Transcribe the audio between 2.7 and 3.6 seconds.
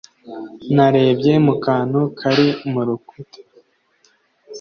mu rukuta.